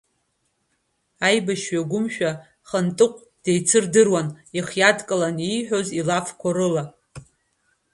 [1.27, 2.31] Аибашьҩы гәымшәа
[2.67, 4.27] Хантыҟә деицырдыруан
[4.57, 6.83] ихы иадкыланы ииҳәоз илафқәа рыла.